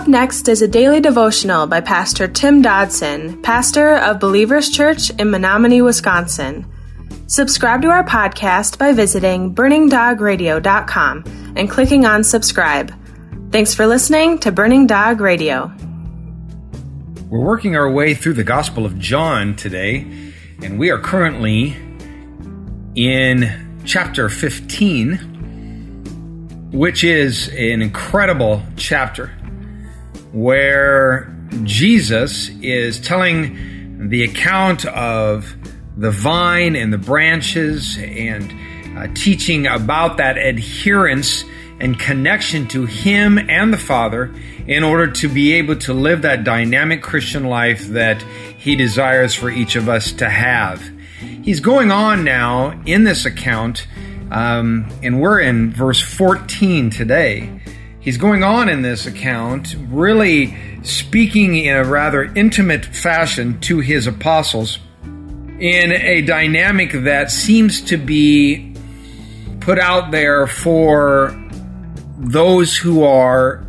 [0.00, 5.30] Up next is a daily devotional by Pastor Tim Dodson, pastor of Believers Church in
[5.30, 6.64] Menominee, Wisconsin.
[7.26, 11.24] Subscribe to our podcast by visiting burningdogradio.com
[11.54, 12.94] and clicking on subscribe.
[13.52, 15.70] Thanks for listening to Burning Dog Radio.
[17.28, 20.06] We're working our way through the Gospel of John today,
[20.62, 21.76] and we are currently
[22.94, 29.32] in chapter 15, which is an incredible chapter
[30.32, 31.34] where
[31.64, 35.54] Jesus is telling the account of
[35.96, 38.52] the vine and the branches and
[38.96, 41.44] uh, teaching about that adherence
[41.80, 44.34] and connection to Him and the Father
[44.66, 49.50] in order to be able to live that dynamic Christian life that He desires for
[49.50, 50.82] each of us to have.
[51.42, 53.86] He's going on now in this account,
[54.30, 57.60] um, and we're in verse 14 today
[58.00, 64.06] he's going on in this account, really speaking in a rather intimate fashion to his
[64.06, 68.74] apostles in a dynamic that seems to be
[69.60, 71.36] put out there for
[72.16, 73.64] those who are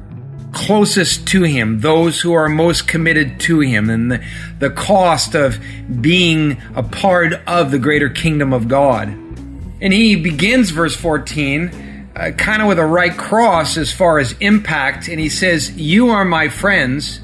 [0.54, 4.24] closest to him, those who are most committed to him, and the,
[4.60, 5.60] the cost of
[6.02, 9.08] being a part of the greater kingdom of God.
[9.08, 14.34] And he begins verse 14 uh, kind of with a right cross as far as
[14.40, 17.22] impact, and he says, You are my friends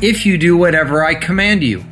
[0.00, 1.84] if you do whatever I command you.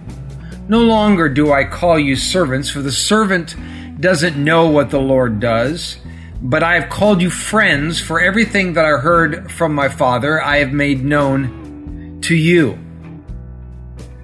[0.68, 3.56] No longer do I call you servants, for the servant
[4.00, 5.98] doesn't know what the Lord does.
[6.42, 10.58] But I have called you friends, for everything that I heard from my Father I
[10.58, 12.78] have made known to you.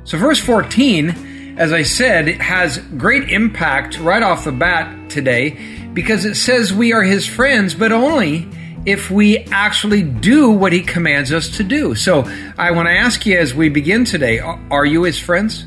[0.04, 5.58] So, verse 14, as I said, has great impact right off the bat today
[5.96, 8.46] because it says we are his friends, but only
[8.84, 11.94] if we actually do what he commands us to do.
[11.94, 15.64] So I want to ask you as we begin today are you his friends?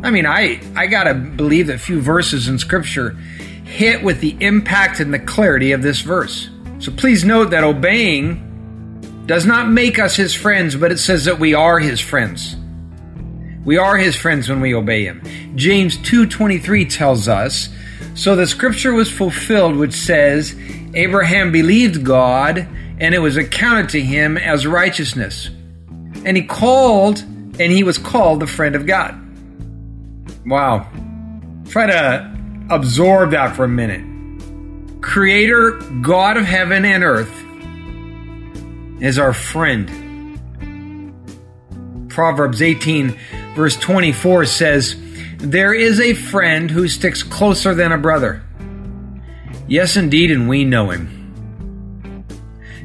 [0.00, 3.10] I mean, I, I got to believe that few verses in Scripture
[3.64, 6.48] hit with the impact and the clarity of this verse.
[6.78, 11.40] So please note that obeying does not make us his friends, but it says that
[11.40, 12.54] we are his friends.
[13.64, 15.20] We are his friends when we obey him.
[15.56, 17.70] James 2:23 tells us
[18.14, 20.54] so the scripture was fulfilled, which says,
[20.94, 22.66] Abraham believed God,
[23.00, 25.50] and it was accounted to him as righteousness.
[26.24, 29.14] And he called, and he was called the friend of God.
[30.46, 30.88] Wow.
[31.68, 32.36] Try to
[32.70, 34.04] absorb that for a minute.
[35.00, 35.72] Creator,
[36.02, 37.32] God of heaven and earth,
[39.00, 40.06] is our friend.
[42.08, 43.16] Proverbs 18,
[43.54, 44.96] verse 24 says,
[45.38, 48.42] there is a friend who sticks closer than a brother.
[49.68, 52.24] Yes, indeed, and we know him.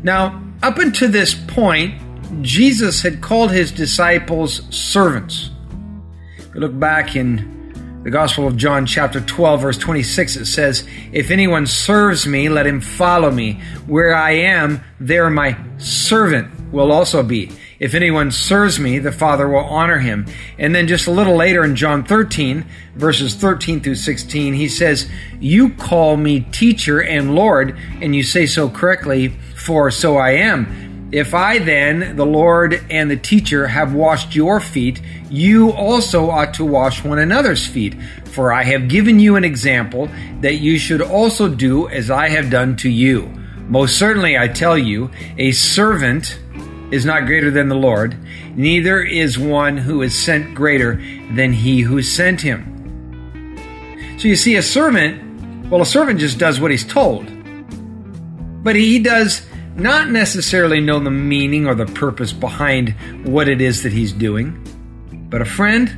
[0.04, 2.00] Now, up until this point,
[2.44, 5.50] Jesus had called his disciples servants.
[6.38, 10.88] If you look back in the Gospel of John, chapter 12, verse 26, it says,
[11.12, 13.62] If anyone serves me, let him follow me.
[13.88, 17.52] Where I am, there my servant will also be.
[17.84, 20.26] If anyone serves me, the Father will honor him.
[20.58, 22.64] And then just a little later in John 13,
[22.96, 25.12] verses 13 through 16, he says,
[25.42, 31.10] You call me teacher and Lord, and you say so correctly, for so I am.
[31.12, 36.54] If I then, the Lord and the teacher, have washed your feet, you also ought
[36.54, 38.02] to wash one another's feet.
[38.28, 42.50] For I have given you an example that you should also do as I have
[42.50, 43.24] done to you.
[43.68, 46.40] Most certainly, I tell you, a servant
[46.94, 48.16] is not greater than the Lord,
[48.56, 51.02] neither is one who is sent greater
[51.34, 52.70] than he who sent him.
[54.20, 57.26] So you see, a servant, well, a servant just does what he's told.
[58.64, 59.46] But he does
[59.76, 62.96] not necessarily know the meaning or the purpose behind
[63.26, 64.60] what it is that he's doing.
[65.30, 65.92] But a friend,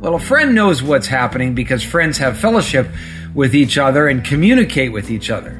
[0.00, 2.88] well, a friend knows what's happening because friends have fellowship
[3.34, 5.52] with each other and communicate with each other.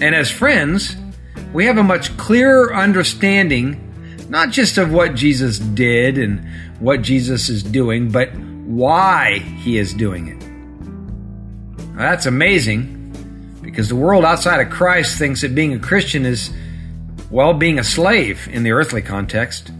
[0.00, 0.96] And as friends,
[1.52, 3.86] we have a much clearer understanding
[4.30, 6.48] not just of what Jesus did and
[6.78, 11.86] what Jesus is doing, but why he is doing it.
[11.94, 16.50] Now, that's amazing because the world outside of Christ thinks that being a Christian is,
[17.28, 19.72] well, being a slave in the earthly context.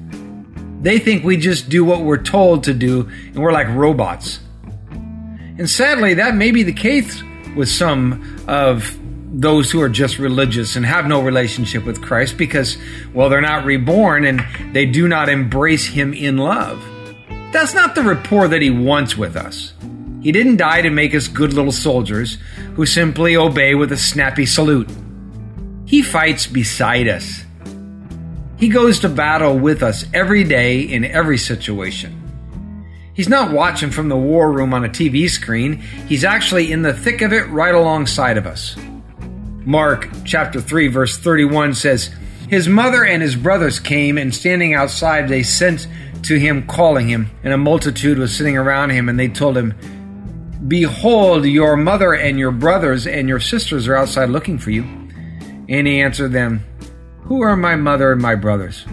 [0.82, 4.40] They think we just do what we're told to do and we're like robots.
[4.90, 7.22] And sadly, that may be the case
[7.54, 8.98] with some of
[9.40, 12.76] those who are just religious and have no relationship with Christ because,
[13.14, 14.44] well, they're not reborn and
[14.74, 16.84] they do not embrace Him in love.
[17.50, 19.72] That's not the rapport that He wants with us.
[20.20, 22.36] He didn't die to make us good little soldiers
[22.74, 24.90] who simply obey with a snappy salute.
[25.86, 27.42] He fights beside us.
[28.58, 32.14] He goes to battle with us every day in every situation.
[33.14, 35.78] He's not watching from the war room on a TV screen.
[36.06, 38.76] He's actually in the thick of it right alongside of us.
[39.64, 42.10] Mark chapter 3 verse 31 says,
[42.48, 45.86] His mother and his brothers came and standing outside they sent
[46.22, 49.74] to him calling him, and a multitude was sitting around him and they told him,
[50.66, 54.82] Behold, your mother and your brothers and your sisters are outside looking for you.
[55.68, 56.64] And he answered them,
[57.22, 58.86] Who are my mother and my brothers?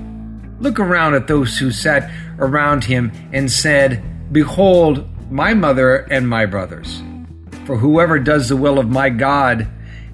[0.60, 2.10] Look around at those who sat
[2.40, 7.02] around him and said, Behold, my mother and my brothers.
[7.66, 9.68] For whoever does the will of my God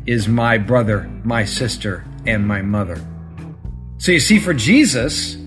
[0.06, 3.00] is my brother, my sister, and my mother.
[3.98, 5.38] So you see, for Jesus,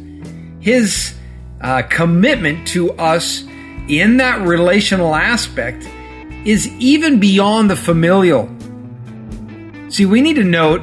[0.60, 1.14] his
[1.60, 3.44] uh, commitment to us
[3.88, 5.86] in that relational aspect
[6.44, 8.48] is even beyond the familial.
[9.88, 10.82] See, we need to note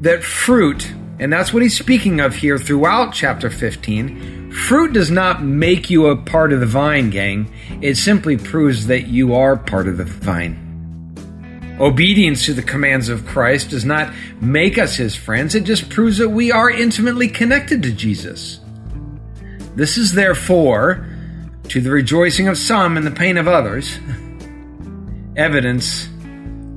[0.00, 5.42] that fruit, and that's what he's speaking of here throughout chapter 15, fruit does not
[5.42, 7.52] make you a part of the vine, gang.
[7.80, 10.63] It simply proves that you are part of the vine.
[11.80, 16.18] Obedience to the commands of Christ does not make us his friends, it just proves
[16.18, 18.60] that we are intimately connected to Jesus.
[19.74, 21.06] This is therefore,
[21.68, 23.98] to the rejoicing of some and the pain of others,
[25.36, 26.08] evidence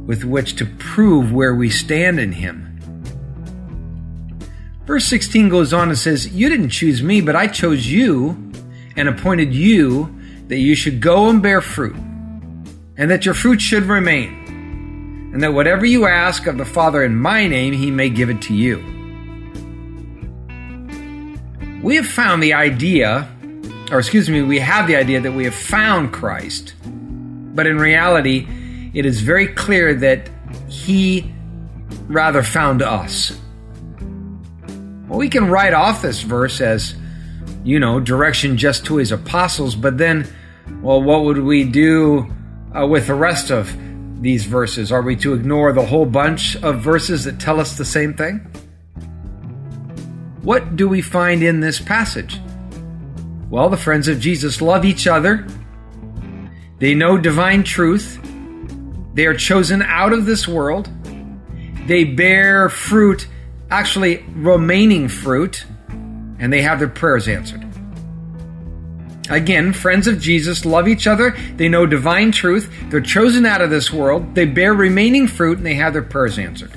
[0.08, 2.64] with which to prove where we stand in him.
[4.88, 8.52] Verse 16 goes on and says, You didn't choose me, but I chose you
[8.96, 10.18] and appointed you
[10.48, 11.96] that you should go and bear fruit,
[12.96, 14.47] and that your fruit should remain,
[15.38, 18.42] and that whatever you ask of the Father in my name, he may give it
[18.42, 18.78] to you.
[21.84, 23.30] We have found the idea,
[23.92, 28.48] or excuse me, we have the idea that we have found Christ, but in reality,
[28.96, 30.28] it is very clear that
[30.70, 31.32] he
[32.08, 33.40] rather found us.
[35.08, 36.96] Well, we can write off this verse as,
[37.64, 40.28] you know, direction just to his apostles, but then,
[40.82, 42.26] well, what would we do
[42.76, 43.72] uh, with the rest of
[44.22, 44.92] these verses?
[44.92, 48.40] Are we to ignore the whole bunch of verses that tell us the same thing?
[50.42, 52.40] What do we find in this passage?
[53.50, 55.48] Well, the friends of Jesus love each other.
[56.80, 58.20] They know divine truth.
[59.14, 60.90] They are chosen out of this world.
[61.86, 63.28] They bear fruit
[63.70, 65.66] actually remaining fruit,
[66.40, 67.67] and they have their prayers answered.
[69.30, 71.36] Again, friends of Jesus love each other.
[71.56, 72.72] They know divine truth.
[72.90, 74.36] They're chosen out of this world.
[74.36, 76.72] They bear remaining fruit and they have their prayers answered.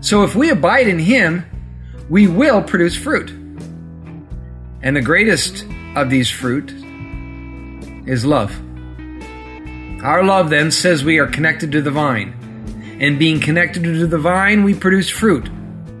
[0.00, 1.44] So if we abide in Him,
[2.08, 3.30] we will produce fruit.
[4.82, 6.70] And the greatest of these fruit
[8.06, 8.54] is love.
[10.02, 12.36] Our love then says we are connected to the vine
[13.00, 15.48] and being connected to the vine, we produce fruit.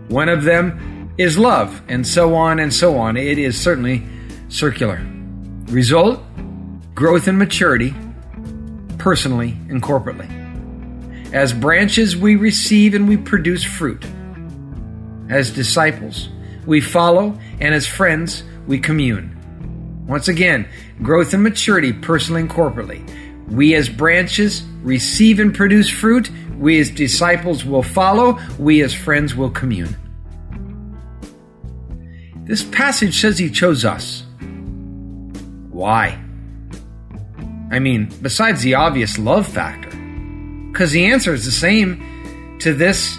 [0.08, 3.16] One of them is love, and so on and so on.
[3.16, 4.06] It is certainly
[4.56, 5.06] circular.
[5.66, 6.22] Result
[6.94, 7.94] growth and maturity,
[8.96, 10.32] personally and corporately.
[11.34, 14.02] As branches, we receive and we produce fruit.
[15.28, 16.30] As disciples,
[16.64, 19.36] we follow, and as friends, we commune.
[20.08, 20.66] Once again,
[21.02, 23.06] growth and maturity, personally and corporately.
[23.50, 26.30] We as branches receive and produce fruit.
[26.56, 28.38] We as disciples will follow.
[28.58, 29.94] We as friends will commune.
[32.44, 34.25] This passage says he chose us.
[35.76, 36.18] Why?
[37.70, 39.90] I mean, besides the obvious love factor,
[40.72, 43.18] because the answer is the same to this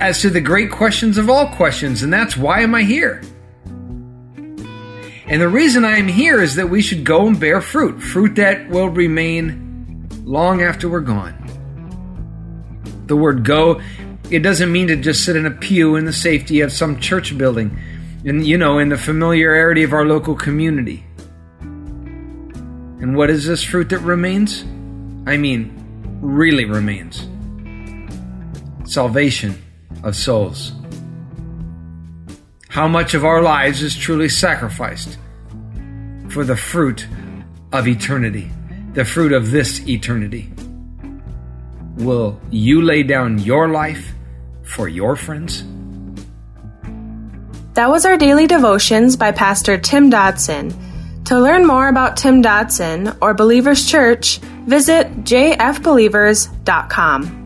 [0.00, 3.22] as to the great questions of all questions, and that's why am I here?
[5.26, 8.36] And the reason I am here is that we should go and bear fruit, fruit
[8.36, 11.34] that will remain long after we're gone.
[13.06, 13.80] The word go,
[14.30, 17.36] it doesn't mean to just sit in a pew in the safety of some church
[17.36, 17.76] building,
[18.24, 21.05] and you know, in the familiarity of our local community.
[23.06, 24.64] And what is this fruit that remains?
[25.26, 25.72] I mean,
[26.20, 27.28] really remains.
[28.84, 29.62] Salvation
[30.02, 30.72] of souls
[32.76, 35.16] how much of our lives is truly sacrificed
[36.28, 37.08] for the fruit
[37.72, 38.50] of eternity,
[38.92, 40.52] the fruit of this eternity.
[41.96, 44.12] Will you lay down your life
[44.62, 45.64] for your friends?
[47.72, 50.70] That was our daily devotions by Pastor Tim Dodson.
[51.26, 57.45] To learn more about Tim Dodson or Believers Church, visit jfbelievers.com.